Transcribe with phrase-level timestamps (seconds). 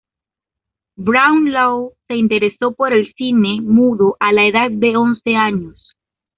[0.97, 5.93] Brownlow se interesó por el cine mudo a la edad de once años.